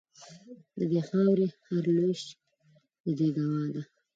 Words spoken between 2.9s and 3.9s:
د دې ګوا ده